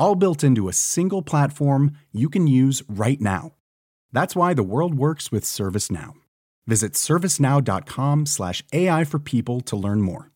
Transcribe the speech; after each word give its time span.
all 0.00 0.16
built 0.16 0.42
into 0.42 0.68
a 0.68 0.72
single 0.72 1.22
platform 1.22 1.92
you 2.10 2.28
can 2.28 2.48
use 2.48 2.82
right 2.88 3.20
now. 3.20 3.52
That's 4.12 4.34
why 4.34 4.54
the 4.54 4.64
world 4.64 4.94
works 4.94 5.30
with 5.30 5.44
ServiceNow. 5.44 6.14
Visit 6.66 6.94
servicenow.com/slash 6.94 8.64
AI 8.72 9.04
for 9.04 9.20
people 9.20 9.60
to 9.60 9.76
learn 9.76 10.00
more. 10.00 10.30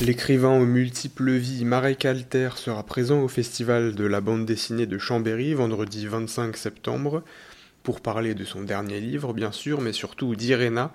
L'écrivain 0.00 0.60
aux 0.60 0.66
multiples 0.66 1.38
vies 1.38 1.64
Marek 1.64 2.04
Alter 2.04 2.50
sera 2.56 2.82
présent 2.82 3.22
au 3.22 3.28
festival 3.28 3.94
de 3.94 4.04
la 4.04 4.20
bande 4.20 4.44
dessinée 4.44 4.86
de 4.86 4.98
Chambéry 4.98 5.54
vendredi 5.54 6.06
25 6.06 6.58
septembre 6.58 7.22
pour 7.82 8.02
parler 8.02 8.34
de 8.34 8.44
son 8.44 8.64
dernier 8.64 9.00
livre 9.00 9.32
bien 9.32 9.50
sûr 9.50 9.80
mais 9.80 9.92
surtout 9.92 10.34
d'Irena 10.34 10.92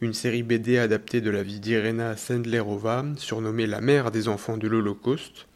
une 0.00 0.12
série 0.12 0.44
BD 0.44 0.78
adaptée 0.78 1.20
de 1.20 1.30
la 1.30 1.42
vie 1.42 1.58
d'Irena 1.58 2.16
Sendlerova, 2.16 3.04
surnommée 3.16 3.66
la 3.66 3.80
mère 3.80 4.12
des 4.12 4.28
enfants 4.28 4.56
de 4.56 4.68
l'Holocauste, 4.68 5.48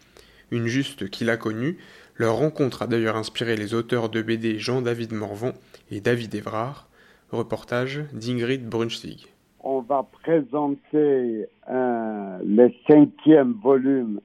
une 0.51 0.67
juste 0.67 1.09
qu'il 1.11 1.31
a 1.31 1.37
connue. 1.37 1.79
Leur 2.17 2.37
rencontre 2.37 2.83
a 2.83 2.87
d'ailleurs 2.89 3.17
inspiré 3.17 3.55
les 3.57 3.73
auteurs 3.73 4.09
de 4.09 4.21
BD 4.21 4.59
Jean-David 4.59 5.13
Morvan 5.13 5.53
et 5.93 6.01
David 6.01 6.35
Évrard. 6.35 6.89
Reportage 7.31 8.03
d'Ingrid 8.13 8.69
Brunstig. 8.69 9.27
On 9.61 9.81
va 9.81 10.07
présenter 10.23 11.47
le 11.69 12.69
cinquième 12.89 13.53
volume 13.63 14.21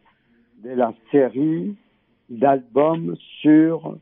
de 0.63 0.71
la 0.71 0.93
série 1.11 1.75
d'albums 2.29 3.15
sur 3.41 3.95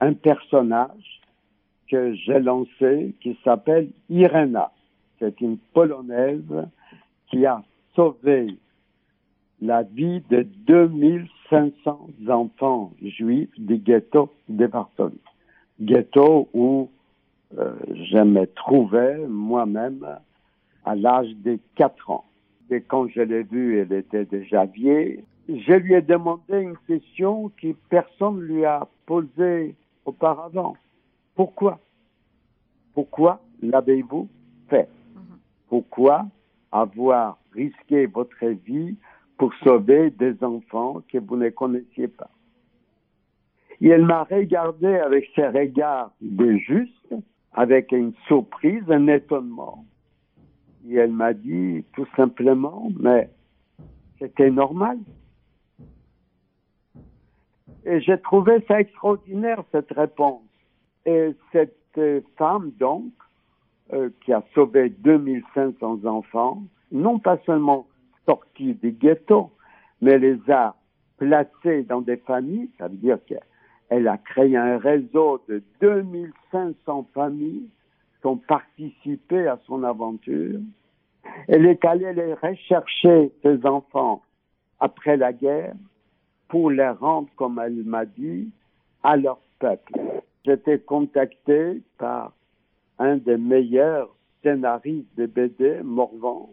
un 0.00 0.14
personnage 0.14 1.20
que 1.88 2.12
j'ai 2.14 2.40
lancé 2.40 3.14
qui 3.20 3.38
s'appelle 3.44 3.88
Irena 4.10 4.72
c'est 5.20 5.40
une 5.40 5.58
Polonaise 5.72 6.66
qui 7.28 7.46
a 7.46 7.62
sauvé 7.94 8.56
la 9.62 9.82
vie 9.82 10.22
de 10.30 10.42
2500 10.66 12.08
enfants 12.28 12.92
juifs 13.02 13.50
du 13.58 13.76
ghetto 13.76 14.30
de 14.48 14.66
Varsovie. 14.66 15.20
Ghetto 15.80 16.48
où 16.54 16.90
euh, 17.58 17.74
je 17.94 18.18
me 18.18 18.46
trouvais 18.46 19.18
moi-même 19.26 20.06
à 20.84 20.94
l'âge 20.94 21.34
de 21.44 21.58
4 21.76 22.10
ans. 22.10 22.24
Et 22.70 22.80
quand 22.80 23.08
je 23.08 23.20
l'ai 23.20 23.42
vue, 23.42 23.78
elle 23.78 23.92
était 23.92 24.24
déjà 24.24 24.64
vieille. 24.64 25.24
Je 25.48 25.72
lui 25.72 25.94
ai 25.94 26.02
demandé 26.02 26.60
une 26.60 26.76
question 26.86 27.50
que 27.60 27.72
personne 27.88 28.40
lui 28.40 28.64
a 28.64 28.86
posée 29.06 29.74
auparavant. 30.04 30.76
Pourquoi? 31.34 31.80
Pourquoi 32.94 33.40
l'avez-vous 33.60 34.28
fait? 34.68 34.88
Pourquoi 35.70 36.26
avoir 36.72 37.38
risqué 37.52 38.06
votre 38.06 38.44
vie 38.44 38.96
pour 39.38 39.54
sauver 39.64 40.10
des 40.10 40.34
enfants 40.44 41.00
que 41.08 41.18
vous 41.18 41.36
ne 41.36 41.48
connaissiez 41.48 42.08
pas? 42.08 42.30
Et 43.80 43.88
elle 43.88 44.04
m'a 44.04 44.24
regardé 44.24 44.88
avec 44.88 45.30
ses 45.34 45.46
regards 45.46 46.12
de 46.20 46.56
juste, 46.56 47.14
avec 47.52 47.92
une 47.92 48.12
surprise, 48.26 48.82
un 48.90 49.06
étonnement. 49.06 49.86
Et 50.88 50.96
elle 50.96 51.12
m'a 51.12 51.32
dit 51.32 51.84
tout 51.94 52.06
simplement, 52.16 52.90
mais 52.98 53.30
c'était 54.18 54.50
normal. 54.50 54.98
Et 57.86 58.00
j'ai 58.00 58.18
trouvé 58.20 58.62
ça 58.66 58.80
extraordinaire, 58.80 59.62
cette 59.70 59.92
réponse. 59.92 60.42
Et 61.06 61.30
cette 61.52 62.00
femme, 62.36 62.72
donc, 62.78 63.12
euh, 63.92 64.10
qui 64.24 64.32
a 64.32 64.42
sauvé 64.54 64.90
2500 64.90 66.04
enfants, 66.04 66.62
non 66.92 67.18
pas 67.18 67.38
seulement 67.46 67.86
sortis 68.26 68.74
des 68.74 68.92
ghettos, 68.92 69.50
mais 70.00 70.18
les 70.18 70.38
a 70.50 70.74
placés 71.18 71.82
dans 71.82 72.00
des 72.00 72.16
familles, 72.16 72.70
ça 72.78 72.88
veut 72.88 72.96
dire 72.96 73.18
qu'elle 73.26 74.08
a 74.08 74.18
créé 74.18 74.56
un 74.56 74.78
réseau 74.78 75.42
de 75.48 75.62
2500 75.80 77.08
familles 77.14 77.68
qui 78.20 78.26
ont 78.26 78.36
participé 78.36 79.46
à 79.46 79.58
son 79.66 79.82
aventure. 79.84 80.60
Elle 81.48 81.66
est 81.66 81.84
allée 81.84 82.12
les 82.12 82.34
rechercher, 82.34 83.32
ces 83.42 83.66
enfants, 83.66 84.22
après 84.78 85.16
la 85.16 85.32
guerre, 85.32 85.74
pour 86.48 86.70
les 86.70 86.88
rendre, 86.88 87.28
comme 87.36 87.60
elle 87.64 87.84
m'a 87.84 88.04
dit, 88.04 88.50
à 89.02 89.16
leur 89.16 89.38
peuple. 89.58 89.92
J'étais 90.44 90.78
contacté 90.78 91.82
par 91.98 92.32
un 93.00 93.16
des 93.16 93.38
meilleurs 93.38 94.14
scénaristes 94.42 95.08
de 95.16 95.26
BD, 95.26 95.80
Morvan. 95.82 96.50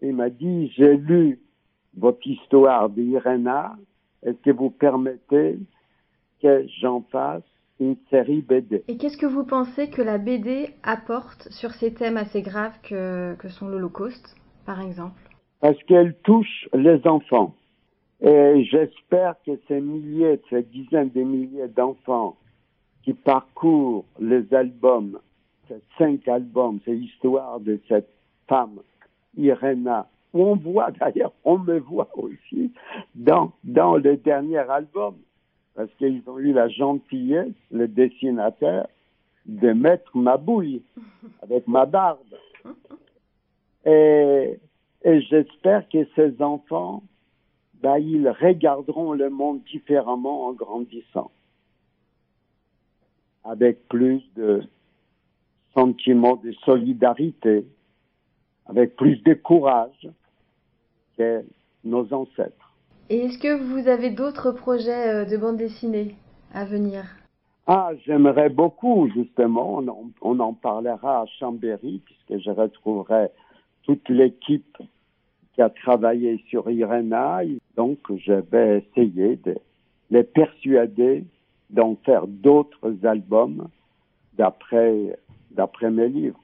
Il 0.00 0.14
m'a 0.14 0.30
dit, 0.30 0.72
j'ai 0.76 0.96
lu 0.96 1.40
votre 1.96 2.26
histoire 2.26 2.88
d'Irena, 2.88 3.76
est-ce 4.22 4.38
que 4.38 4.50
vous 4.50 4.70
permettez 4.70 5.58
que 6.40 6.64
j'en 6.80 7.02
fasse 7.10 7.42
une 7.80 7.96
série 8.08 8.40
BD 8.40 8.84
Et 8.86 8.96
qu'est-ce 8.96 9.16
que 9.16 9.26
vous 9.26 9.44
pensez 9.44 9.90
que 9.90 10.00
la 10.00 10.16
BD 10.16 10.70
apporte 10.82 11.48
sur 11.50 11.72
ces 11.72 11.92
thèmes 11.92 12.16
assez 12.16 12.42
graves 12.42 12.78
que, 12.82 13.34
que 13.34 13.48
sont 13.48 13.68
l'Holocauste, 13.68 14.36
par 14.64 14.80
exemple? 14.80 15.20
Parce 15.60 15.82
qu'elle 15.84 16.14
touche 16.22 16.68
les 16.72 17.04
enfants. 17.06 17.54
Et 18.20 18.64
j'espère 18.64 19.34
que 19.44 19.52
ces 19.66 19.80
milliers, 19.80 20.40
ces 20.50 20.62
dizaines 20.62 21.10
de 21.10 21.22
milliers 21.22 21.68
d'enfants 21.68 22.36
qui 23.02 23.14
parcourt 23.14 24.04
les 24.18 24.52
albums, 24.54 25.18
ces 25.68 25.80
cinq 25.98 26.28
albums, 26.28 26.80
ces 26.84 26.96
histoires 26.96 27.60
de 27.60 27.80
cette 27.88 28.10
femme, 28.48 28.80
Irena, 29.36 30.08
où 30.32 30.42
on 30.44 30.56
voit 30.56 30.90
d'ailleurs, 30.92 31.32
on 31.44 31.58
me 31.58 31.78
voit 31.78 32.10
aussi 32.14 32.72
dans, 33.14 33.52
dans 33.64 33.96
le 33.96 34.16
dernier 34.16 34.58
album, 34.58 35.16
parce 35.74 35.90
qu'ils 35.98 36.22
ont 36.26 36.38
eu 36.38 36.52
la 36.52 36.68
gentillesse, 36.68 37.54
le 37.70 37.88
dessinateur, 37.88 38.86
de 39.46 39.72
mettre 39.72 40.16
ma 40.16 40.36
bouille 40.36 40.82
avec 41.42 41.66
ma 41.66 41.86
barbe. 41.86 42.18
Et, 43.86 44.58
et 45.02 45.20
j'espère 45.22 45.88
que 45.88 46.06
ces 46.14 46.42
enfants, 46.42 47.02
ben, 47.82 47.96
ils 47.96 48.28
regarderont 48.28 49.14
le 49.14 49.30
monde 49.30 49.62
différemment 49.64 50.48
en 50.48 50.52
grandissant 50.52 51.30
avec 53.44 53.88
plus 53.88 54.22
de 54.36 54.62
sentiment 55.74 56.36
de 56.36 56.52
solidarité, 56.64 57.66
avec 58.66 58.96
plus 58.96 59.22
de 59.22 59.34
courage 59.34 60.08
que 61.16 61.44
nos 61.84 62.12
ancêtres. 62.12 62.74
Et 63.08 63.24
est-ce 63.24 63.38
que 63.38 63.60
vous 63.60 63.88
avez 63.88 64.10
d'autres 64.10 64.52
projets 64.52 65.08
euh, 65.08 65.24
de 65.24 65.36
bande 65.36 65.56
dessinée 65.56 66.14
à 66.52 66.64
venir? 66.64 67.04
Ah, 67.66 67.90
j'aimerais 68.04 68.48
beaucoup, 68.48 69.08
justement. 69.14 69.78
On 69.78 69.88
en, 69.88 70.10
on 70.22 70.40
en, 70.40 70.52
parlera 70.54 71.22
à 71.22 71.26
Chambéry, 71.38 72.00
puisque 72.04 72.42
je 72.44 72.50
retrouverai 72.50 73.28
toute 73.84 74.08
l'équipe 74.08 74.76
qui 75.54 75.62
a 75.62 75.70
travaillé 75.70 76.42
sur 76.48 76.70
Irena. 76.70 77.40
Donc, 77.76 77.98
je 78.16 78.32
vais 78.32 78.84
essayer 78.84 79.36
de 79.36 79.56
les 80.10 80.24
persuader 80.24 81.24
d'en 81.72 81.96
faire 82.04 82.26
d'autres 82.26 82.92
albums 83.04 83.68
d'après 84.36 85.18
d'après 85.50 85.90
mes 85.90 86.08
livres. 86.08 86.40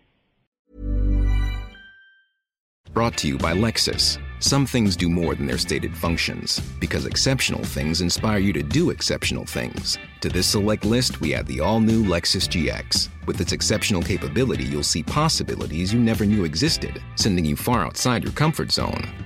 Brought 2.92 3.16
to 3.18 3.28
you 3.28 3.36
by 3.36 3.52
Lexus. 3.52 4.18
Some 4.38 4.64
things 4.64 4.96
do 4.96 5.08
more 5.08 5.34
than 5.34 5.46
their 5.46 5.58
stated 5.58 5.94
functions 5.94 6.60
because 6.80 7.04
exceptional 7.04 7.62
things 7.62 8.00
inspire 8.00 8.38
you 8.38 8.52
to 8.54 8.62
do 8.62 8.90
exceptional 8.90 9.44
things. 9.44 9.98
To 10.20 10.28
this 10.28 10.46
select 10.46 10.84
list, 10.84 11.20
we 11.20 11.34
add 11.34 11.46
the 11.46 11.60
all 11.60 11.80
new 11.80 12.04
Lexus 12.04 12.48
GX. 12.48 13.08
With 13.26 13.40
its 13.40 13.52
exceptional 13.52 14.02
capability, 14.02 14.64
you'll 14.64 14.82
see 14.82 15.02
possibilities 15.02 15.92
you 15.92 16.00
never 16.00 16.24
knew 16.24 16.44
existed, 16.44 17.02
sending 17.16 17.44
you 17.44 17.56
far 17.56 17.84
outside 17.84 18.22
your 18.22 18.32
comfort 18.32 18.72
zone. 18.72 19.25